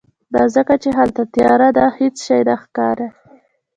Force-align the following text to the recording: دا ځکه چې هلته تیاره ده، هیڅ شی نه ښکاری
دا 0.33 0.43
ځکه 0.55 0.73
چې 0.83 0.89
هلته 0.99 1.21
تیاره 1.33 1.69
ده، 1.77 1.85
هیڅ 1.99 2.15
شی 2.25 2.39
نه 2.47 2.55
ښکاری 2.61 3.07